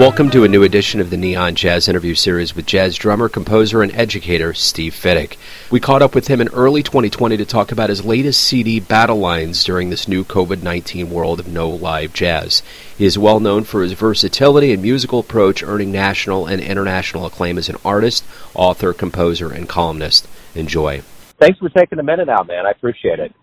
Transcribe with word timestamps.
Welcome 0.00 0.30
to 0.30 0.44
a 0.44 0.48
new 0.48 0.62
edition 0.62 1.02
of 1.02 1.10
the 1.10 1.18
Neon 1.18 1.54
Jazz 1.56 1.86
interview 1.86 2.14
series 2.14 2.56
with 2.56 2.64
jazz 2.64 2.96
drummer, 2.96 3.28
composer, 3.28 3.82
and 3.82 3.94
educator 3.94 4.54
Steve 4.54 4.94
Fidyk. 4.94 5.36
We 5.70 5.78
caught 5.78 6.00
up 6.00 6.14
with 6.14 6.26
him 6.26 6.40
in 6.40 6.48
early 6.48 6.82
2020 6.82 7.36
to 7.36 7.44
talk 7.44 7.70
about 7.70 7.90
his 7.90 8.02
latest 8.02 8.40
CD, 8.40 8.80
Battle 8.80 9.18
Lines, 9.18 9.62
during 9.62 9.90
this 9.90 10.08
new 10.08 10.24
COVID 10.24 10.62
19 10.62 11.10
world 11.10 11.38
of 11.38 11.48
no 11.48 11.68
live 11.68 12.14
jazz. 12.14 12.62
He 12.96 13.04
is 13.04 13.18
well 13.18 13.40
known 13.40 13.64
for 13.64 13.82
his 13.82 13.92
versatility 13.92 14.72
and 14.72 14.80
musical 14.80 15.18
approach, 15.18 15.62
earning 15.62 15.92
national 15.92 16.46
and 16.46 16.62
international 16.62 17.26
acclaim 17.26 17.58
as 17.58 17.68
an 17.68 17.76
artist, 17.84 18.24
author, 18.54 18.94
composer, 18.94 19.52
and 19.52 19.68
columnist. 19.68 20.26
Enjoy. 20.54 21.02
Thanks 21.38 21.58
for 21.58 21.68
taking 21.68 21.98
a 21.98 22.02
minute 22.02 22.30
out, 22.30 22.46
man. 22.46 22.64
I 22.64 22.70
appreciate 22.70 23.18
it. 23.18 23.34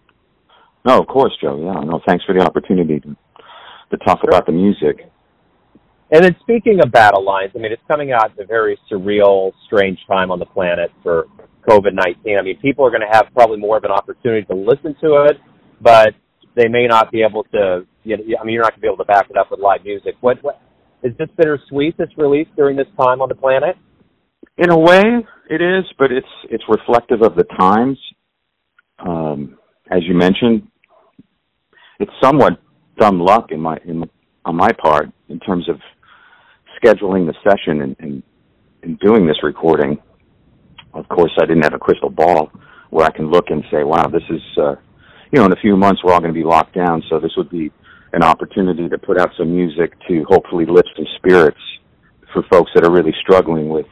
No, 0.84 1.00
of 1.00 1.06
course, 1.06 1.34
Joe. 1.40 1.56
Yeah, 1.56 1.82
no, 1.82 2.02
thanks 2.08 2.26
for 2.26 2.34
the 2.34 2.42
opportunity 2.42 3.00
to, 3.02 3.16
to 3.92 3.98
talk 3.98 4.22
sure. 4.22 4.30
about 4.32 4.48
the 4.48 4.54
music. 4.54 5.08
And 6.12 6.24
then 6.24 6.36
speaking 6.42 6.80
of 6.84 6.92
battle 6.92 7.24
lines, 7.24 7.52
I 7.56 7.60
mean, 7.60 7.72
it's 7.72 7.82
coming 7.88 8.12
out 8.14 8.32
at 8.32 8.40
a 8.40 8.46
very 8.46 8.80
surreal, 8.90 9.52
strange 9.66 10.00
time 10.08 10.32
on 10.32 10.40
the 10.40 10.46
planet 10.46 10.90
for 11.04 11.26
COVID 11.68 11.94
19. 11.94 12.38
I 12.38 12.42
mean, 12.42 12.58
people 12.62 12.86
are 12.86 12.90
going 12.90 13.02
to 13.02 13.12
have 13.12 13.26
probably 13.34 13.58
more 13.58 13.78
of 13.78 13.84
an 13.84 13.92
opportunity 13.92 14.46
to 14.46 14.56
listen 14.56 14.96
to 15.02 15.26
it, 15.30 15.38
but 15.82 16.14
they 16.56 16.70
may 16.70 16.88
not 16.88 17.12
be 17.12 17.24
able 17.24 17.44
to, 17.52 17.86
you 18.04 18.18
know, 18.18 18.24
I 18.40 18.46
mean, 18.46 18.54
you're 18.54 18.64
not 18.64 18.72
going 18.72 18.80
to 18.80 18.82
be 18.82 18.88
able 18.88 19.04
to 19.04 19.06
back 19.06 19.30
it 19.30 19.38
up 19.38 19.52
with 19.52 19.60
live 19.60 19.84
music. 19.84 20.16
What, 20.22 20.42
what 20.44 20.62
is 21.04 21.12
this 21.18 21.28
bittersweet 21.38 21.96
that's 21.98 22.18
released 22.18 22.56
during 22.56 22.78
this 22.78 22.88
time 22.98 23.22
on 23.22 23.28
the 23.28 23.36
planet? 23.36 23.76
In 24.58 24.72
a 24.72 24.80
way, 24.80 25.04
it 25.50 25.62
is, 25.62 25.84
but 26.00 26.12
it's 26.12 26.28
it's 26.50 26.64
reflective 26.68 27.22
of 27.22 27.36
the 27.36 27.44
times. 27.60 27.98
Um, 28.98 29.58
as 29.92 30.00
you 30.08 30.16
mentioned, 30.16 30.68
it's 32.00 32.12
somewhat 32.24 32.54
dumb 32.98 33.20
luck 33.20 33.48
in 33.52 33.60
my 33.60 33.78
in 33.86 34.04
on 34.46 34.56
my 34.56 34.72
part 34.72 35.10
in 35.30 35.40
terms 35.40 35.70
of 35.70 35.76
scheduling 36.82 37.26
the 37.26 37.36
session 37.44 37.82
and, 37.82 37.96
and, 38.00 38.24
and 38.84 39.00
doing 39.00 39.26
this 39.26 39.44
recording, 39.44 39.98
of 40.94 41.08
course, 41.10 41.32
I 41.40 41.46
didn't 41.46 41.64
have 41.64 41.74
a 41.74 41.80
crystal 41.80 42.10
ball 42.10 42.52
where 42.90 43.06
I 43.06 43.12
can 43.12 43.30
look 43.30 43.50
and 43.50 43.64
say, 43.72 43.84
wow, 43.84 44.08
this 44.08 44.24
is, 44.30 44.42
uh, 44.58 44.76
you 45.32 45.40
know, 45.40 45.46
in 45.46 45.52
a 45.52 45.58
few 45.58 45.76
months 45.76 46.02
we're 46.04 46.14
all 46.14 46.20
going 46.20 46.34
to 46.34 46.40
be 46.40 46.46
locked 46.46 46.74
down, 46.74 47.04
so 47.10 47.20
this 47.20 47.32
would 47.38 47.50
be 47.50 47.72
an 48.14 48.24
opportunity 48.24 48.88
to 48.88 48.98
put 48.98 49.20
out 49.20 49.30
some 49.38 49.54
music 49.54 49.94
to 50.08 50.24
hopefully 50.30 50.66
lift 50.66 50.90
some 50.96 51.06
spirits 51.18 51.60
for 52.34 52.44
folks 52.50 52.72
that 52.74 52.86
are 52.86 52.92
really 52.92 53.14
struggling 53.22 53.70
with, 53.70 53.86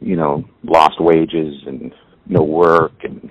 you 0.00 0.16
know, 0.16 0.44
lost 0.64 1.00
wages 1.00 1.54
and 1.66 1.92
no 2.26 2.42
work 2.42 2.92
and, 3.04 3.30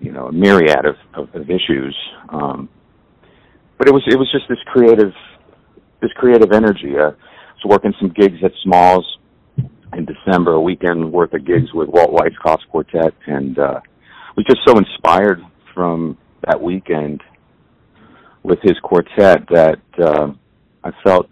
you 0.00 0.10
know, 0.10 0.26
a 0.26 0.32
myriad 0.32 0.84
of, 0.84 0.96
of, 1.14 1.34
of 1.34 1.48
issues. 1.48 1.96
Um, 2.28 2.68
but 3.78 3.88
it 3.88 3.94
was, 3.94 4.02
it 4.08 4.18
was 4.18 4.30
just 4.32 4.48
this 4.48 4.58
creative, 4.66 5.12
this 6.00 6.12
creative 6.16 6.52
energy. 6.52 6.94
Uh, 6.98 7.12
working 7.64 7.94
some 8.00 8.10
gigs 8.10 8.38
at 8.44 8.52
Smalls 8.62 9.18
in 9.96 10.06
December, 10.06 10.52
a 10.52 10.60
weekend 10.60 11.12
worth 11.12 11.32
of 11.32 11.44
gigs 11.44 11.72
with 11.72 11.88
Walt 11.88 12.10
Weiskopf's 12.10 12.64
quartet, 12.70 13.14
and 13.26 13.58
uh, 13.58 13.80
was 14.36 14.46
just 14.46 14.60
so 14.66 14.76
inspired 14.76 15.40
from 15.72 16.18
that 16.46 16.60
weekend 16.60 17.22
with 18.42 18.58
his 18.62 18.74
quartet 18.82 19.46
that 19.50 19.80
uh, 19.98 20.28
I 20.82 20.90
felt 21.02 21.28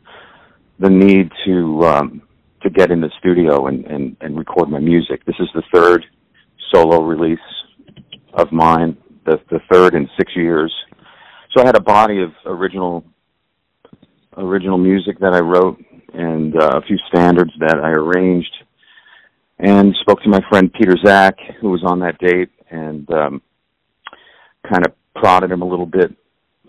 the 0.79 0.91
need 0.91 1.31
to 1.45 1.85
um, 1.85 2.23
to 2.63 2.71
get 2.71 2.91
in 2.91 3.01
the 3.01 3.11
studio 3.19 3.67
and, 3.67 3.85
and, 3.87 4.17
and 4.21 4.39
record 4.39 4.69
my 4.69 4.79
music. 4.79 5.25
This 5.25 5.37
is 5.41 5.49
the 5.55 5.63
third 5.75 6.05
solo 6.73 7.03
release 7.03 7.39
of 8.35 8.51
mine, 8.53 8.97
the 9.27 9.41
the 9.51 9.61
third 9.71 9.95
in 9.95 10.09
six 10.17 10.33
years. 10.35 10.73
So 11.55 11.63
I 11.63 11.67
had 11.67 11.77
a 11.77 11.83
body 11.83 12.23
of 12.23 12.31
original 12.47 13.05
original 14.37 14.79
music 14.79 15.19
that 15.21 15.35
I 15.35 15.41
wrote 15.41 15.79
and 16.15 16.57
uh, 16.57 16.79
a 16.79 16.83
few 16.83 16.99
standards 17.09 17.53
that 17.61 17.79
I 17.83 17.91
arranged, 17.91 18.55
and 19.59 19.95
spoke 20.01 20.23
to 20.23 20.29
my 20.29 20.41
friend 20.49 20.73
Peter 20.73 20.97
Zak, 21.05 21.37
who 21.61 21.71
was 21.71 21.83
on 21.85 22.01
that 22.01 22.19
date, 22.19 22.51
and 22.71 23.09
um, 23.13 23.43
kind 24.69 24.87
of 24.87 24.93
prodded 25.15 25.51
him 25.51 25.63
a 25.63 25.69
little 25.69 25.87
bit 25.87 26.15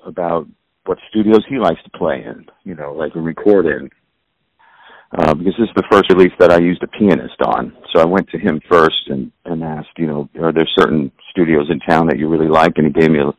about 0.05 0.47
what 0.85 0.97
studios 1.09 1.43
he 1.47 1.57
likes 1.57 1.81
to 1.83 1.97
play 1.97 2.23
in, 2.23 2.45
you 2.63 2.75
know, 2.75 2.93
like 2.93 3.11
record 3.15 3.65
in. 3.65 3.89
Uh, 5.17 5.33
because 5.35 5.53
this 5.59 5.69
is 5.69 5.75
the 5.75 5.87
first 5.91 6.11
release 6.11 6.33
that 6.39 6.51
I 6.51 6.57
used 6.57 6.81
a 6.81 6.87
pianist 6.87 7.39
on. 7.45 7.77
So 7.93 8.01
I 8.01 8.05
went 8.05 8.27
to 8.29 8.39
him 8.39 8.59
first 8.69 9.07
and, 9.07 9.31
and 9.45 9.63
asked, 9.63 9.95
you 9.95 10.07
know, 10.07 10.27
are 10.41 10.51
there 10.51 10.67
certain 10.75 11.11
studios 11.29 11.67
in 11.69 11.79
town 11.81 12.07
that 12.07 12.17
you 12.17 12.27
really 12.27 12.47
like? 12.47 12.73
And 12.77 12.87
he 12.87 12.91
gave 12.91 13.11
me 13.11 13.19
a, 13.19 13.31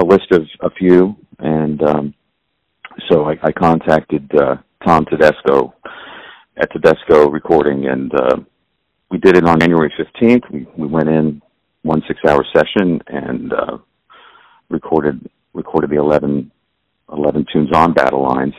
a 0.00 0.04
list 0.04 0.30
of 0.32 0.42
a 0.60 0.68
few. 0.70 1.16
And 1.38 1.82
um, 1.82 2.14
so 3.08 3.24
I, 3.24 3.36
I 3.42 3.50
contacted 3.52 4.30
uh, 4.34 4.56
Tom 4.86 5.04
Tedesco 5.06 5.74
at 6.56 6.70
Tedesco 6.70 7.28
Recording, 7.28 7.88
and 7.88 8.14
uh, 8.14 8.36
we 9.10 9.18
did 9.18 9.36
it 9.36 9.44
on 9.44 9.58
January 9.58 9.92
15th. 9.98 10.48
We, 10.52 10.64
we 10.78 10.86
went 10.86 11.08
in 11.08 11.42
one 11.82 12.02
six-hour 12.06 12.44
session 12.54 13.00
and 13.08 13.52
uh, 13.52 13.78
recorded 14.68 15.28
recorded 15.54 15.90
the 15.90 15.96
11, 15.96 16.52
11 17.12 17.46
tunes 17.52 17.70
on 17.74 17.94
Battle 17.94 18.22
Lines. 18.22 18.54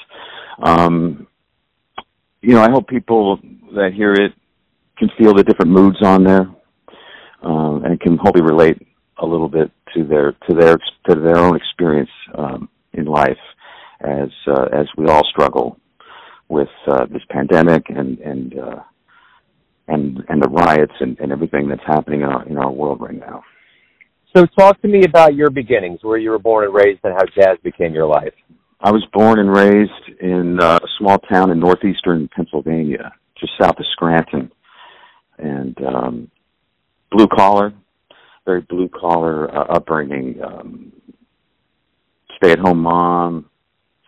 Um, 0.61 1.27
you 2.41 2.55
know, 2.55 2.61
I 2.61 2.71
hope 2.71 2.89
people 2.89 3.39
that 3.75 3.91
hear 3.95 4.11
it 4.11 4.33
can 4.97 5.09
feel 5.17 5.33
the 5.33 5.43
different 5.43 5.71
moods 5.71 5.97
on 6.03 6.25
there, 6.25 6.49
uh, 7.41 7.75
and 7.85 8.01
can 8.01 8.17
hopefully 8.17 8.43
relate 8.43 8.85
a 9.19 9.25
little 9.25 9.47
bit 9.47 9.71
to 9.93 10.03
their 10.03 10.33
to 10.49 10.53
their 10.53 10.77
to 11.07 11.15
their 11.21 11.37
own 11.37 11.55
experience 11.55 12.09
um, 12.37 12.67
in 12.91 13.05
life 13.05 13.39
as 14.01 14.29
uh, 14.47 14.65
as 14.73 14.87
we 14.97 15.07
all 15.07 15.23
struggle 15.29 15.79
with 16.49 16.69
uh, 16.87 17.05
this 17.05 17.23
pandemic 17.29 17.83
and 17.89 18.19
and 18.19 18.59
uh, 18.59 18.79
and 19.87 20.23
and 20.29 20.41
the 20.41 20.49
riots 20.49 20.93
and, 20.99 21.19
and 21.19 21.31
everything 21.31 21.67
that's 21.67 21.81
happening 21.85 22.21
in 22.21 22.27
our 22.27 22.47
in 22.47 22.57
our 22.57 22.71
world 22.71 23.01
right 23.01 23.19
now. 23.19 23.43
So, 24.35 24.45
talk 24.57 24.81
to 24.81 24.87
me 24.87 25.03
about 25.03 25.35
your 25.35 25.49
beginnings, 25.49 25.99
where 26.03 26.17
you 26.17 26.29
were 26.29 26.39
born 26.39 26.65
and 26.65 26.73
raised, 26.73 26.99
and 27.03 27.13
how 27.13 27.25
jazz 27.35 27.57
became 27.63 27.93
your 27.93 28.05
life. 28.05 28.33
I 28.79 28.91
was 28.91 29.03
born 29.11 29.39
and 29.39 29.49
raised 29.49 30.21
in 30.21 30.59
uh, 30.61 30.79
a 30.83 30.87
small 30.99 31.17
town 31.17 31.49
in 31.49 31.59
northeastern 31.59 32.29
Pennsylvania, 32.35 33.13
just 33.39 33.53
south 33.59 33.79
of 33.79 33.85
Scranton, 33.93 34.51
and 35.39 35.77
um, 35.83 36.31
blue 37.11 37.27
collar, 37.27 37.73
very 38.45 38.61
blue 38.61 38.89
collar 38.89 39.49
uh, 39.55 39.75
upbringing. 39.75 40.39
Um, 40.43 40.91
stay 42.35 42.51
at 42.51 42.59
home 42.59 42.81
mom, 42.81 43.49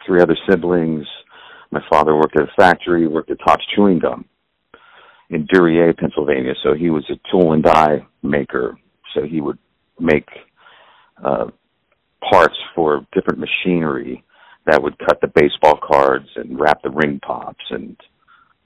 three 0.06 0.22
other 0.22 0.38
siblings, 0.48 1.08
my 1.72 1.82
father 1.90 2.16
worked 2.16 2.38
at 2.38 2.44
a 2.44 2.52
factory, 2.58 3.08
worked 3.08 3.32
at 3.32 3.38
Topps 3.46 3.66
Chewing 3.76 4.00
Gum 4.00 4.26
in 5.30 5.46
Duryea, 5.52 5.94
Pennsylvania. 5.94 6.54
So 6.64 6.74
he 6.74 6.90
was 6.90 7.06
a 7.10 7.20
tool 7.32 7.54
and 7.54 7.64
die 7.64 8.06
maker. 8.24 8.78
So 9.14 9.24
he 9.24 9.42
would 9.42 9.58
make 10.00 10.28
uh, 11.24 11.48
parts 12.30 12.56
for 12.76 13.06
different 13.14 13.40
machinery 13.40 14.24
that 14.66 14.82
would 14.82 14.98
cut 15.00 15.20
the 15.22 15.28
baseball 15.28 15.80
cards 15.82 16.28
and 16.36 16.60
wrap 16.60 16.82
the 16.84 16.90
ring 16.90 17.20
pops 17.26 17.64
and 17.70 17.96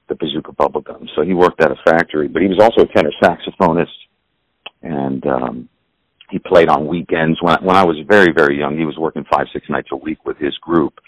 the 0.10 0.16
bazooka 0.16 0.52
bubble 0.54 0.82
gum. 0.82 1.08
So 1.16 1.24
he 1.24 1.34
worked 1.34 1.62
at 1.62 1.72
a 1.72 1.76
factory, 1.86 2.28
but 2.28 2.42
he 2.42 2.48
was 2.48 2.60
also 2.60 2.82
a 2.82 2.94
tenor 2.94 3.12
saxophonist, 3.22 3.88
and 4.82 5.26
um, 5.26 5.70
he 6.30 6.40
played 6.40 6.68
on 6.68 6.88
weekends. 6.88 7.42
When 7.42 7.56
when 7.64 7.76
I 7.76 7.86
was 7.86 7.98
very 8.08 8.34
very 8.34 8.58
young, 8.58 8.78
he 8.78 8.86
was 8.86 8.98
working 8.98 9.26
five 9.32 9.48
six 9.54 9.70
nights 9.70 9.90
a 9.92 9.96
week 9.96 10.26
with 10.26 10.38
his 10.38 10.58
group 10.58 11.00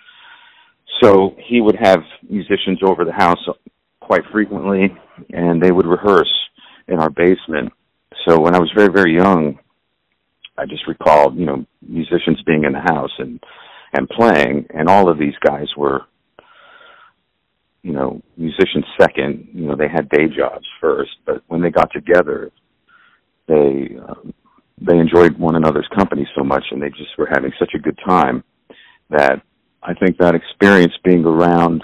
so 1.02 1.36
he 1.48 1.62
would 1.62 1.76
have 1.80 2.00
musicians 2.30 2.80
over 2.84 3.06
the 3.06 3.12
house 3.12 3.40
quite 4.02 4.24
frequently, 4.32 4.96
and 5.32 5.62
they 5.62 5.72
would 5.72 5.86
rehearse 5.86 6.32
in 6.88 7.00
our 7.00 7.10
basement. 7.10 7.72
So 8.28 8.40
when 8.40 8.56
I 8.56 8.60
was 8.60 8.72
very, 8.76 8.92
very 8.92 9.16
young, 9.16 9.60
I 10.58 10.66
just 10.66 10.88
recalled, 10.88 11.38
you 11.38 11.46
know, 11.46 11.66
musicians 11.82 12.42
being 12.46 12.64
in 12.64 12.74
the 12.74 12.80
house 12.80 13.12
and 13.20 13.40
and 13.94 14.10
playing, 14.10 14.66
and 14.74 14.90
all 14.90 15.10
of 15.10 15.18
these 15.18 15.36
guys 15.42 15.68
were, 15.78 16.02
you 17.82 17.94
know, 17.94 18.22
musicians 18.36 18.84
second. 19.00 19.48
You 19.54 19.68
know, 19.68 19.76
they 19.76 19.88
had 19.88 20.10
day 20.10 20.28
jobs 20.28 20.66
first, 20.82 21.12
but 21.26 21.44
when 21.48 21.62
they 21.62 21.70
got 21.70 21.92
together, 21.94 22.52
they 23.48 23.96
um, 24.08 24.34
they 24.82 24.98
enjoyed 24.98 25.38
one 25.38 25.56
another's 25.56 25.88
company 25.96 26.28
so 26.36 26.44
much, 26.44 26.64
and 26.72 26.82
they 26.82 26.90
just 26.90 27.18
were 27.18 27.30
having 27.32 27.52
such 27.58 27.74
a 27.74 27.80
good 27.80 27.98
time 28.06 28.44
that 29.10 29.42
I 29.86 29.94
think 29.94 30.18
that 30.18 30.34
experience 30.36 30.94
being 31.04 31.26
around 31.26 31.84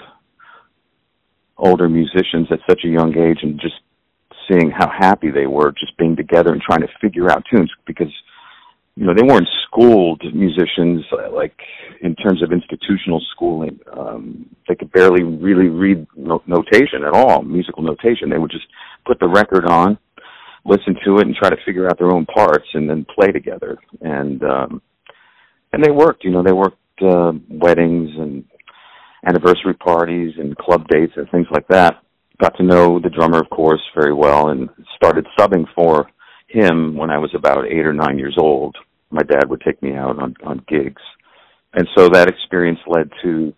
older 1.56 1.88
musicians 1.88 2.48
at 2.50 2.58
such 2.68 2.80
a 2.84 2.88
young 2.88 3.16
age 3.16 3.38
and 3.42 3.60
just 3.60 3.76
seeing 4.50 4.70
how 4.70 4.90
happy 4.90 5.30
they 5.30 5.46
were 5.46 5.70
just 5.72 5.96
being 5.96 6.16
together 6.16 6.52
and 6.52 6.60
trying 6.60 6.80
to 6.80 6.88
figure 7.00 7.30
out 7.30 7.44
tunes 7.50 7.70
because 7.86 8.12
you 8.96 9.06
know 9.06 9.14
they 9.14 9.22
weren't 9.22 9.48
schooled 9.66 10.22
musicians 10.34 11.04
like 11.32 11.56
in 12.00 12.16
terms 12.16 12.42
of 12.42 12.50
institutional 12.52 13.22
schooling. 13.34 13.78
Um 13.96 14.46
they 14.68 14.74
could 14.74 14.90
barely 14.92 15.22
really 15.22 15.68
read 15.68 16.06
no- 16.16 16.42
notation 16.46 17.04
at 17.06 17.14
all 17.14 17.42
musical 17.42 17.82
notation. 17.82 18.28
They 18.28 18.38
would 18.38 18.50
just 18.50 18.66
put 19.06 19.20
the 19.20 19.28
record 19.28 19.66
on 19.66 19.96
listen 20.64 20.96
to 21.04 21.18
it 21.18 21.26
and 21.26 21.34
try 21.34 21.50
to 21.50 21.56
figure 21.64 21.86
out 21.88 21.98
their 21.98 22.12
own 22.12 22.26
parts 22.26 22.66
and 22.74 22.88
then 22.88 23.06
play 23.14 23.30
together. 23.30 23.78
And 24.00 24.42
um 24.42 24.82
and 25.72 25.84
they 25.84 25.92
worked 25.92 26.24
you 26.24 26.32
know 26.32 26.42
they 26.42 26.52
worked 26.52 26.78
uh, 27.02 27.32
weddings 27.48 28.10
and 28.16 28.44
anniversary 29.26 29.74
parties 29.74 30.34
and 30.38 30.56
club 30.56 30.86
dates 30.88 31.12
and 31.16 31.30
things 31.30 31.46
like 31.50 31.66
that. 31.68 32.02
Got 32.40 32.56
to 32.56 32.64
know 32.64 32.98
the 32.98 33.10
drummer, 33.10 33.40
of 33.40 33.50
course, 33.50 33.80
very 33.94 34.14
well, 34.14 34.48
and 34.48 34.68
started 34.96 35.26
subbing 35.38 35.64
for 35.74 36.08
him 36.48 36.96
when 36.96 37.10
I 37.10 37.18
was 37.18 37.30
about 37.34 37.66
eight 37.66 37.86
or 37.86 37.92
nine 37.92 38.18
years 38.18 38.36
old. 38.38 38.76
My 39.10 39.22
dad 39.22 39.48
would 39.48 39.60
take 39.60 39.82
me 39.82 39.94
out 39.94 40.18
on 40.18 40.34
on 40.44 40.64
gigs, 40.68 41.02
and 41.74 41.86
so 41.94 42.08
that 42.08 42.28
experience 42.28 42.80
led 42.86 43.10
to, 43.22 43.52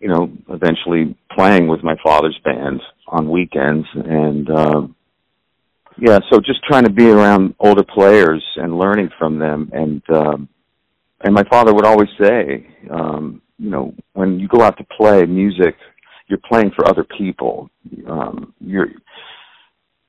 you 0.00 0.08
know, 0.08 0.30
eventually 0.48 1.16
playing 1.32 1.68
with 1.68 1.82
my 1.82 1.94
father's 2.02 2.38
band 2.44 2.80
on 3.06 3.30
weekends, 3.30 3.86
and 3.94 4.50
um, 4.50 4.96
yeah, 5.96 6.18
so 6.30 6.40
just 6.40 6.64
trying 6.64 6.84
to 6.84 6.92
be 6.92 7.08
around 7.08 7.54
older 7.60 7.84
players 7.84 8.44
and 8.56 8.78
learning 8.78 9.10
from 9.18 9.38
them, 9.38 9.70
and 9.72 10.02
um, 10.10 10.48
and 11.22 11.34
my 11.34 11.44
father 11.44 11.74
would 11.74 11.84
always 11.84 12.08
say, 12.20 12.66
um, 12.90 13.42
you 13.58 13.70
know, 13.70 13.94
when 14.14 14.38
you 14.38 14.48
go 14.48 14.62
out 14.62 14.78
to 14.78 14.84
play 14.96 15.26
music, 15.26 15.76
you're 16.28 16.40
playing 16.48 16.70
for 16.74 16.88
other 16.88 17.04
people. 17.04 17.68
Um, 18.08 18.54
you're 18.60 18.88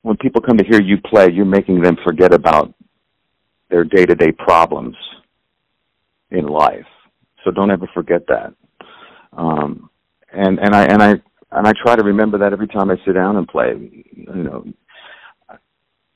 when 0.03 0.17
people 0.17 0.41
come 0.41 0.57
to 0.57 0.63
hear 0.63 0.81
you 0.81 0.97
play, 0.97 1.29
you're 1.31 1.45
making 1.45 1.81
them 1.81 1.97
forget 2.03 2.33
about 2.33 2.73
their 3.69 3.83
day-to-day 3.83 4.31
problems 4.31 4.95
in 6.31 6.47
life. 6.47 6.85
So 7.43 7.51
don't 7.51 7.71
ever 7.71 7.87
forget 7.93 8.25
that. 8.27 8.53
Um, 9.33 9.89
and 10.31 10.59
and 10.59 10.73
I 10.75 10.83
and 10.85 11.03
I 11.03 11.09
and 11.51 11.67
I 11.67 11.73
try 11.83 11.95
to 11.95 12.03
remember 12.03 12.37
that 12.39 12.53
every 12.53 12.67
time 12.67 12.89
I 12.89 12.95
sit 13.05 13.13
down 13.13 13.35
and 13.37 13.47
play. 13.47 13.73
You 14.13 14.43
know, 14.43 14.65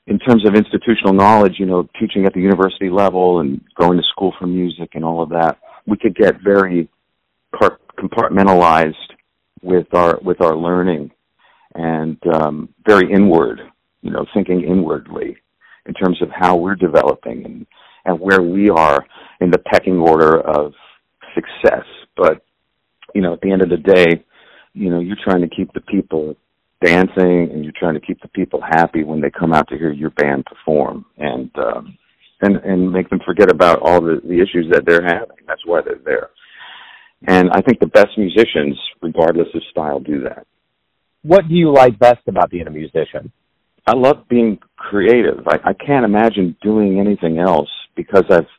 in 0.06 0.18
terms 0.18 0.46
of 0.46 0.54
institutional 0.54 1.12
knowledge, 1.12 1.54
you 1.58 1.66
know, 1.66 1.88
teaching 1.98 2.26
at 2.26 2.32
the 2.32 2.40
university 2.40 2.88
level 2.88 3.40
and 3.40 3.60
going 3.74 3.98
to 3.98 4.04
school 4.12 4.32
for 4.38 4.46
music 4.46 4.90
and 4.94 5.04
all 5.04 5.22
of 5.22 5.30
that, 5.30 5.58
we 5.86 5.96
could 5.96 6.14
get 6.14 6.40
very 6.42 6.88
compartmentalized 7.98 8.94
with 9.62 9.86
our 9.94 10.18
with 10.22 10.40
our 10.40 10.54
learning 10.54 11.10
and 11.74 12.18
um, 12.34 12.68
very 12.86 13.10
inward, 13.12 13.60
you 14.02 14.10
know, 14.10 14.24
thinking 14.32 14.62
inwardly 14.62 15.36
in 15.86 15.94
terms 15.94 16.20
of 16.22 16.28
how 16.32 16.56
we're 16.56 16.76
developing 16.76 17.44
and 17.44 17.66
and 18.04 18.20
where 18.20 18.42
we 18.42 18.70
are 18.70 19.04
in 19.40 19.50
the 19.50 19.58
pecking 19.58 19.98
order 19.98 20.40
of 20.40 20.72
success. 21.34 21.84
But 22.16 22.42
you 23.14 23.22
know, 23.22 23.32
at 23.32 23.40
the 23.40 23.50
end 23.50 23.62
of 23.62 23.70
the 23.70 23.76
day, 23.76 24.24
you 24.72 24.90
know, 24.90 25.00
you're 25.00 25.16
trying 25.24 25.40
to 25.40 25.48
keep 25.48 25.72
the 25.72 25.80
people 25.80 26.36
dancing 26.84 27.48
and 27.52 27.64
you're 27.64 27.72
trying 27.78 27.94
to 27.94 28.00
keep 28.00 28.20
the 28.20 28.28
people 28.28 28.60
happy 28.60 29.02
when 29.02 29.20
they 29.20 29.30
come 29.30 29.52
out 29.52 29.68
to 29.68 29.78
hear 29.78 29.92
your 29.92 30.10
band 30.10 30.44
perform 30.44 31.04
and 31.16 31.50
um 31.58 31.96
and 32.42 32.56
and 32.56 32.92
make 32.92 33.08
them 33.08 33.20
forget 33.24 33.50
about 33.50 33.80
all 33.80 34.00
the 34.00 34.20
the 34.24 34.40
issues 34.40 34.66
that 34.70 34.84
they're 34.86 35.02
having. 35.02 35.36
That's 35.46 35.64
why 35.64 35.80
they're 35.82 36.00
there. 36.04 36.30
And 37.26 37.50
i 37.50 37.62
think 37.62 37.80
the 37.80 37.86
best 37.86 38.18
musicians 38.18 38.78
regardless 39.00 39.48
of 39.54 39.62
style 39.70 40.00
do 40.00 40.22
that. 40.24 40.46
What 41.22 41.48
do 41.48 41.54
you 41.54 41.72
like 41.72 41.98
best 41.98 42.20
about 42.28 42.50
being 42.50 42.66
a 42.66 42.70
musician? 42.70 43.32
I 43.86 43.94
love 43.94 44.28
being 44.28 44.58
creative. 44.76 45.46
I 45.48 45.70
i 45.70 45.72
can't 45.72 46.04
imagine 46.04 46.56
doing 46.62 47.00
anything 47.00 47.38
else 47.38 47.70
because 47.94 48.24
i've 48.30 48.52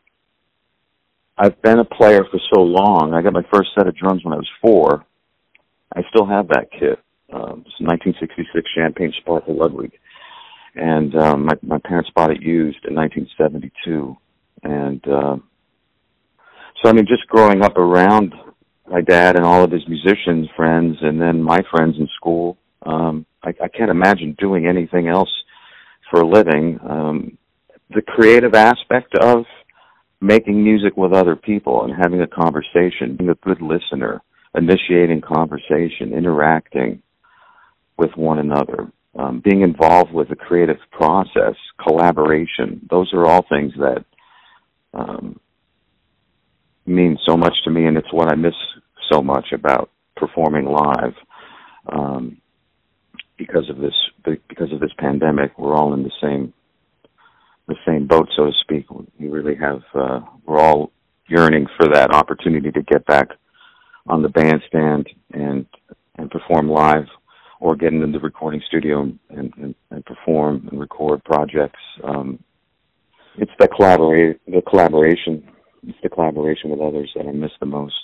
i've 1.38 1.62
been 1.62 1.80
a 1.80 1.86
player 1.86 2.24
for 2.32 2.40
so 2.52 2.62
long. 2.62 3.14
I 3.14 3.22
got 3.22 3.34
my 3.34 3.46
first 3.54 3.70
set 3.78 3.88
of 3.88 3.96
drums 3.96 4.24
when 4.24 4.34
i 4.34 4.38
was 4.38 4.50
4 4.62 5.06
i 5.96 6.02
still 6.10 6.26
have 6.26 6.50
that 6.50 6.68
kit 6.72 7.00
um, 7.34 7.64
it's 7.66 7.80
1966 7.80 8.70
Champagne 8.76 9.14
Sparkle 9.20 9.58
Ludwig, 9.58 9.92
and 10.76 11.16
um, 11.16 11.46
my 11.46 11.54
my 11.62 11.80
parents 11.80 12.10
bought 12.16 12.32
it 12.32 12.42
used 12.42 12.80
in 12.86 12.96
1972, 12.96 14.16
and 14.64 15.08
uh, 15.08 15.38
so 16.82 16.90
I 16.90 16.94
mean, 16.94 17.06
just 17.08 17.28
growing 17.28 17.64
up 17.64 17.78
around 17.78 18.34
my 18.90 19.02
dad 19.02 19.36
and 19.36 19.46
all 19.46 19.64
of 19.64 19.72
his 19.72 19.88
musicians 19.88 20.48
friends, 20.56 20.98
and 21.02 21.20
then 21.20 21.42
my 21.42 21.60
friends 21.72 21.96
in 22.00 22.08
school, 22.16 22.58
um, 22.86 23.26
I, 23.44 23.50
I 23.62 23.68
can't 23.68 23.92
imagine 23.92 24.36
doing 24.40 24.66
anything 24.66 25.08
else 25.08 25.32
for 26.10 26.22
a 26.22 26.28
living. 26.28 26.80
Um, 26.88 27.38
the 27.90 28.02
creative 28.02 28.54
aspect 28.54 29.16
of 29.16 29.46
making 30.22 30.64
music 30.64 30.96
with 30.98 31.14
other 31.14 31.36
people 31.36 31.84
and 31.84 31.94
having 31.94 32.22
a 32.22 32.28
conversation, 32.28 33.16
being 33.18 33.30
a 33.30 33.36
good 33.36 33.62
listener, 33.62 34.22
initiating 34.56 35.22
conversation, 35.22 36.14
interacting, 36.14 37.02
with 37.98 38.12
one 38.16 38.40
another, 38.40 38.92
um, 39.18 39.42
being 39.44 39.62
involved 39.62 40.12
with 40.12 40.30
the 40.30 40.36
creative 40.36 40.78
process, 40.92 41.56
collaboration. 41.82 42.86
Those 42.90 43.12
are 43.14 43.26
all 43.26 43.46
things 43.50 43.74
that 43.78 44.06
um, 44.94 45.40
mean 46.86 47.18
so 47.26 47.36
much 47.36 47.54
to 47.64 47.72
me, 47.72 47.86
and 47.86 47.98
it's 47.98 48.14
what 48.14 48.32
I 48.32 48.36
miss 48.36 48.54
so 49.12 49.22
much 49.22 49.48
about 49.54 49.90
performing 50.16 50.66
live. 50.66 51.14
Um, 51.88 52.38
because 53.38 53.70
of 53.70 53.78
this, 53.78 53.94
because 54.24 54.72
of 54.72 54.80
this 54.80 54.92
pandemic, 54.98 55.58
we're 55.58 55.76
all 55.76 55.94
in 55.94 56.04
the 56.04 56.12
same 56.22 56.54
the 57.68 57.76
same 57.86 58.08
boat, 58.08 58.30
so 58.36 58.46
to 58.46 58.52
speak. 58.62 58.86
We 59.20 59.28
really 59.28 59.56
have 59.56 59.82
uh, 59.94 60.22
we're 60.46 60.60
all 60.60 60.92
yearning 61.28 61.68
for 61.78 61.90
that 61.90 62.14
opportunity 62.14 62.72
to 62.72 62.82
get 62.82 63.06
back 63.06 63.30
on 64.08 64.22
the 64.22 64.30
bandstand 64.30 65.10
and 65.34 65.66
and 66.18 66.32
perform 66.32 66.70
live 66.70 67.06
or 67.60 67.76
get 67.76 67.94
into 67.94 68.08
the 68.08 68.20
recording 68.20 68.62
studio 68.68 69.02
and, 69.02 69.54
and, 69.58 69.76
and 69.92 70.06
perform 70.06 70.68
and 70.70 70.80
record 70.80 71.24
projects. 71.24 71.80
Um, 72.04 72.40
it's 73.38 73.52
the 73.60 73.68
collaborate 73.68 74.40
the 74.46 74.62
collaboration. 74.68 75.48
It's 75.84 75.98
the 76.02 76.10
collaboration 76.10 76.70
with 76.70 76.80
others 76.80 77.12
that 77.16 77.28
I 77.28 77.32
miss 77.32 77.52
the 77.60 77.66
most. 77.66 77.96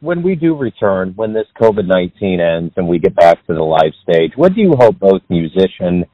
When 0.00 0.22
we 0.22 0.34
do 0.34 0.56
return, 0.56 1.12
when 1.16 1.32
this 1.32 1.46
COVID 1.60 1.86
nineteen 1.86 2.40
ends 2.40 2.72
and 2.76 2.86
we 2.88 2.98
get 2.98 3.14
back 3.14 3.44
to 3.46 3.54
the 3.54 3.62
live 3.62 3.92
stage, 4.02 4.32
what 4.36 4.54
do 4.54 4.60
you 4.60 4.74
hope 4.78 4.98
both 4.98 5.22
musician 5.28 6.04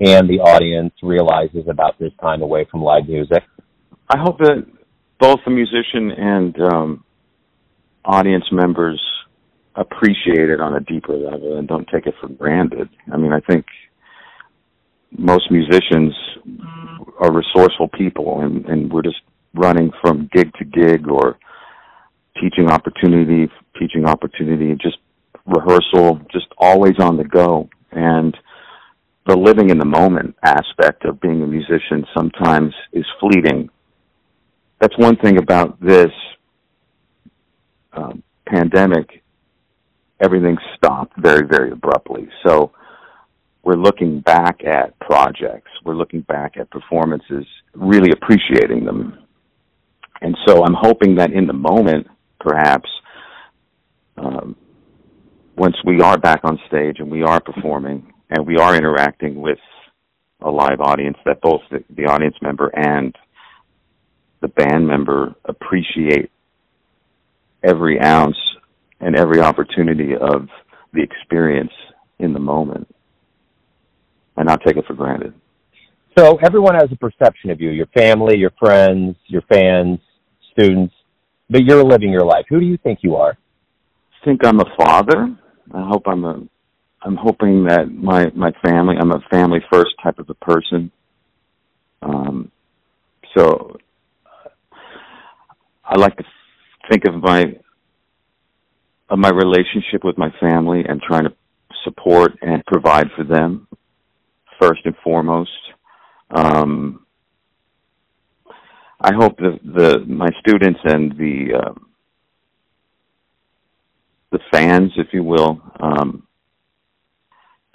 and 0.00 0.28
the 0.28 0.40
audience 0.40 0.92
realizes 1.02 1.66
about 1.68 1.98
this 1.98 2.12
time 2.20 2.42
away 2.42 2.66
from 2.70 2.82
live 2.82 3.08
music? 3.08 3.42
I 4.08 4.18
hope 4.18 4.38
that 4.38 4.66
both 5.18 5.40
the 5.44 5.50
musician 5.50 6.10
and 6.10 6.60
um, 6.60 7.04
audience 8.04 8.44
members 8.52 9.02
appreciate 9.80 10.50
it 10.50 10.60
on 10.60 10.74
a 10.74 10.80
deeper 10.80 11.16
level 11.16 11.58
and 11.58 11.68
don't 11.68 11.88
take 11.88 12.06
it 12.06 12.14
for 12.20 12.28
granted. 12.28 12.88
I 13.12 13.16
mean, 13.16 13.32
I 13.32 13.40
think 13.40 13.66
most 15.16 15.50
musicians 15.50 16.14
are 17.18 17.32
resourceful 17.32 17.88
people 17.88 18.40
and, 18.42 18.64
and 18.66 18.92
we're 18.92 19.02
just 19.02 19.20
running 19.54 19.90
from 20.00 20.28
gig 20.32 20.52
to 20.58 20.64
gig 20.64 21.08
or 21.08 21.38
teaching 22.40 22.70
opportunity, 22.70 23.50
teaching 23.78 24.04
opportunity, 24.04 24.76
just 24.80 24.98
rehearsal, 25.46 26.20
just 26.30 26.46
always 26.58 26.94
on 26.98 27.16
the 27.16 27.24
go. 27.24 27.68
And 27.92 28.36
the 29.26 29.36
living 29.36 29.70
in 29.70 29.78
the 29.78 29.84
moment 29.84 30.36
aspect 30.42 31.04
of 31.04 31.20
being 31.20 31.42
a 31.42 31.46
musician 31.46 32.04
sometimes 32.16 32.74
is 32.92 33.04
fleeting. 33.20 33.70
That's 34.80 34.96
one 34.98 35.16
thing 35.16 35.38
about 35.38 35.80
this 35.80 36.10
um, 37.92 38.22
pandemic 38.46 39.22
everything 40.20 40.56
stopped 40.76 41.14
very, 41.18 41.46
very 41.46 41.70
abruptly. 41.70 42.28
So 42.46 42.72
we're 43.62 43.76
looking 43.76 44.20
back 44.20 44.64
at 44.64 44.98
projects, 45.00 45.70
we're 45.84 45.94
looking 45.94 46.22
back 46.22 46.56
at 46.56 46.70
performances, 46.70 47.44
really 47.74 48.10
appreciating 48.12 48.84
them. 48.84 49.18
And 50.20 50.36
so 50.46 50.64
I'm 50.64 50.74
hoping 50.74 51.16
that 51.16 51.32
in 51.32 51.46
the 51.46 51.52
moment, 51.52 52.06
perhaps, 52.40 52.88
um, 54.16 54.56
once 55.56 55.76
we 55.84 56.00
are 56.00 56.18
back 56.18 56.40
on 56.44 56.58
stage 56.66 56.96
and 56.98 57.10
we 57.10 57.22
are 57.22 57.40
performing 57.40 58.12
and 58.30 58.46
we 58.46 58.56
are 58.56 58.74
interacting 58.74 59.40
with 59.40 59.58
a 60.40 60.50
live 60.50 60.80
audience, 60.80 61.16
that 61.24 61.40
both 61.40 61.60
the, 61.70 61.84
the 61.96 62.04
audience 62.04 62.36
member 62.40 62.68
and 62.68 63.14
the 64.40 64.48
band 64.48 64.86
member 64.86 65.34
appreciate 65.44 66.30
every 67.62 68.00
ounce 68.00 68.36
and 69.00 69.16
every 69.16 69.40
opportunity 69.40 70.14
of 70.14 70.48
the 70.92 71.02
experience 71.02 71.72
in 72.18 72.32
the 72.32 72.40
moment 72.40 72.86
and 74.36 74.46
not 74.46 74.62
take 74.64 74.76
it 74.76 74.86
for 74.86 74.94
granted. 74.94 75.34
So 76.16 76.36
everyone 76.44 76.74
has 76.74 76.90
a 76.90 76.96
perception 76.96 77.50
of 77.50 77.60
you, 77.60 77.70
your 77.70 77.86
family, 77.86 78.36
your 78.36 78.52
friends, 78.58 79.16
your 79.26 79.42
fans, 79.42 80.00
students, 80.52 80.94
but 81.48 81.62
you're 81.64 81.84
living 81.84 82.10
your 82.10 82.24
life. 82.24 82.44
Who 82.48 82.58
do 82.58 82.66
you 82.66 82.76
think 82.78 83.00
you 83.02 83.16
are? 83.16 83.38
I 84.20 84.24
think 84.24 84.44
I'm 84.44 84.60
a 84.60 84.76
father. 84.76 85.36
I 85.72 85.88
hope 85.88 86.02
I'm 86.06 86.24
a 86.24 86.42
I'm 87.02 87.16
hoping 87.16 87.64
that 87.66 87.92
my 87.92 88.30
my 88.34 88.50
family 88.64 88.96
I'm 88.98 89.12
a 89.12 89.20
family 89.30 89.60
first 89.72 89.90
type 90.02 90.18
of 90.18 90.28
a 90.28 90.34
person. 90.34 90.90
Um 92.02 92.50
so 93.36 93.76
I 95.84 95.96
like 95.96 96.16
to 96.16 96.24
think 96.90 97.04
of 97.04 97.14
my 97.22 97.56
of 99.10 99.18
my 99.18 99.30
relationship 99.30 100.04
with 100.04 100.18
my 100.18 100.30
family 100.40 100.84
and 100.86 101.00
trying 101.00 101.24
to 101.24 101.34
support 101.84 102.32
and 102.42 102.64
provide 102.66 103.08
for 103.16 103.24
them 103.24 103.66
first 104.60 104.80
and 104.84 104.94
foremost. 105.02 105.50
Um, 106.30 107.06
I 109.00 109.14
hope 109.14 109.36
that 109.38 109.60
the 109.64 110.04
my 110.06 110.28
students 110.40 110.80
and 110.84 111.12
the 111.16 111.60
uh, 111.62 111.74
the 114.32 114.40
fans, 114.52 114.92
if 114.96 115.08
you 115.12 115.22
will, 115.22 115.60
um, 115.80 116.26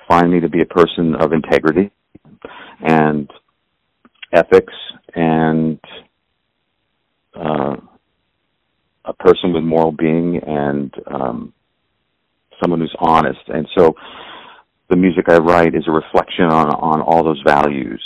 find 0.07 0.31
me 0.31 0.39
to 0.41 0.49
be 0.49 0.61
a 0.61 0.65
person 0.65 1.15
of 1.15 1.33
integrity 1.33 1.91
and 2.81 3.29
ethics 4.33 4.73
and 5.15 5.79
uh, 7.33 7.77
a 9.05 9.13
person 9.13 9.53
with 9.53 9.63
moral 9.63 9.91
being 9.91 10.37
and 10.45 10.93
um, 11.07 11.53
someone 12.61 12.79
who's 12.79 12.95
honest. 12.99 13.41
And 13.47 13.67
so 13.77 13.95
the 14.89 14.95
music 14.95 15.25
I 15.27 15.37
write 15.37 15.75
is 15.75 15.83
a 15.87 15.91
reflection 15.91 16.45
on 16.45 16.67
on 16.67 17.01
all 17.01 17.23
those 17.23 17.41
values. 17.45 18.03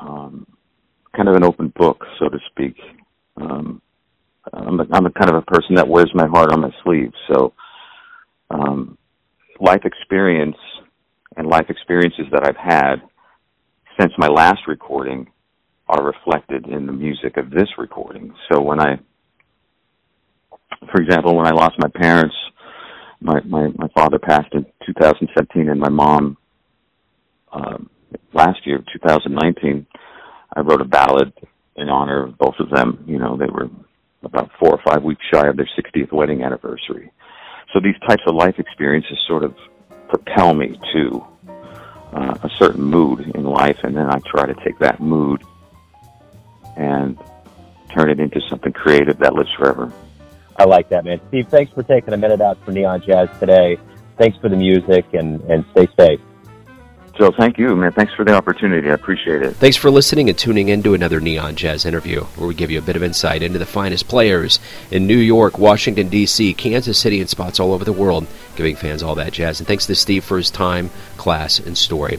Um, 0.00 0.46
kind 1.14 1.28
of 1.28 1.36
an 1.36 1.44
open 1.44 1.72
book, 1.76 2.04
so 2.18 2.28
to 2.28 2.38
speak. 2.50 2.76
Um, 3.36 3.80
I'm 4.52 4.80
a, 4.80 4.86
I'm 4.92 5.06
a 5.06 5.12
kind 5.12 5.30
of 5.30 5.36
a 5.36 5.42
person 5.42 5.76
that 5.76 5.88
wears 5.88 6.10
my 6.14 6.26
heart 6.26 6.52
on 6.52 6.62
my 6.62 6.70
sleeve. 6.82 7.12
So, 7.32 7.52
um, 8.50 8.98
life 9.60 9.82
experience 9.84 10.56
and 11.36 11.46
life 11.46 11.66
experiences 11.68 12.26
that 12.32 12.46
I've 12.46 12.56
had 12.56 12.96
since 14.00 14.12
my 14.18 14.26
last 14.26 14.66
recording 14.66 15.28
are 15.92 16.02
reflected 16.02 16.66
in 16.66 16.86
the 16.86 16.92
music 16.92 17.36
of 17.36 17.50
this 17.50 17.68
recording. 17.76 18.34
So 18.50 18.60
when 18.62 18.80
I, 18.80 18.98
for 20.90 21.02
example, 21.02 21.36
when 21.36 21.46
I 21.46 21.50
lost 21.50 21.74
my 21.78 21.88
parents, 21.88 22.34
my 23.20 23.40
my, 23.42 23.68
my 23.76 23.88
father 23.94 24.18
passed 24.18 24.52
in 24.52 24.64
2017, 24.86 25.68
and 25.68 25.78
my 25.78 25.90
mom 25.90 26.36
um, 27.52 27.90
last 28.32 28.66
year, 28.66 28.78
2019. 28.78 29.86
I 30.54 30.60
wrote 30.60 30.80
a 30.80 30.86
ballad 30.86 31.32
in 31.76 31.88
honor 31.88 32.24
of 32.24 32.38
both 32.38 32.54
of 32.58 32.70
them. 32.70 33.04
You 33.06 33.18
know, 33.18 33.36
they 33.36 33.46
were 33.46 33.68
about 34.22 34.50
four 34.58 34.70
or 34.70 34.80
five 34.84 35.02
weeks 35.02 35.22
shy 35.32 35.46
of 35.46 35.56
their 35.56 35.68
60th 35.78 36.12
wedding 36.12 36.42
anniversary. 36.42 37.10
So 37.72 37.80
these 37.80 37.98
types 38.08 38.22
of 38.26 38.34
life 38.34 38.58
experiences 38.58 39.18
sort 39.26 39.44
of 39.44 39.54
propel 40.08 40.54
me 40.54 40.78
to 40.94 41.24
uh, 42.12 42.38
a 42.42 42.50
certain 42.58 42.82
mood 42.82 43.32
in 43.34 43.44
life, 43.44 43.78
and 43.82 43.96
then 43.96 44.06
I 44.10 44.18
try 44.26 44.46
to 44.46 44.54
take 44.64 44.78
that 44.80 45.00
mood 45.00 45.42
and 46.76 47.18
turn 47.90 48.10
it 48.10 48.20
into 48.20 48.40
something 48.48 48.72
creative 48.72 49.18
that 49.18 49.34
lives 49.34 49.50
forever. 49.58 49.92
I 50.56 50.64
like 50.64 50.88
that, 50.90 51.04
man. 51.04 51.20
Steve, 51.28 51.48
thanks 51.48 51.72
for 51.72 51.82
taking 51.82 52.12
a 52.14 52.16
minute 52.16 52.40
out 52.40 52.62
for 52.64 52.72
Neon 52.72 53.02
Jazz 53.02 53.28
today. 53.40 53.78
Thanks 54.18 54.36
for 54.38 54.48
the 54.48 54.56
music, 54.56 55.06
and, 55.14 55.40
and 55.42 55.64
stay 55.72 55.88
safe. 55.98 56.20
Joe, 57.18 57.30
thank 57.36 57.58
you, 57.58 57.76
man. 57.76 57.92
Thanks 57.92 58.14
for 58.14 58.24
the 58.24 58.32
opportunity. 58.32 58.90
I 58.90 58.94
appreciate 58.94 59.42
it. 59.42 59.56
Thanks 59.56 59.76
for 59.76 59.90
listening 59.90 60.30
and 60.30 60.38
tuning 60.38 60.68
in 60.68 60.82
to 60.82 60.94
another 60.94 61.20
Neon 61.20 61.56
Jazz 61.56 61.84
interview, 61.84 62.22
where 62.22 62.48
we 62.48 62.54
give 62.54 62.70
you 62.70 62.78
a 62.78 62.82
bit 62.82 62.96
of 62.96 63.02
insight 63.02 63.42
into 63.42 63.58
the 63.58 63.66
finest 63.66 64.08
players 64.08 64.60
in 64.90 65.06
New 65.06 65.18
York, 65.18 65.58
Washington, 65.58 66.08
D.C., 66.08 66.54
Kansas 66.54 66.98
City, 66.98 67.20
and 67.20 67.28
spots 67.28 67.60
all 67.60 67.74
over 67.74 67.84
the 67.84 67.92
world, 67.92 68.26
giving 68.56 68.76
fans 68.76 69.02
all 69.02 69.14
that 69.16 69.34
jazz. 69.34 69.60
And 69.60 69.66
thanks 69.66 69.86
to 69.86 69.94
Steve 69.94 70.24
for 70.24 70.38
his 70.38 70.50
time, 70.50 70.90
class, 71.18 71.58
and 71.58 71.76
story. 71.76 72.18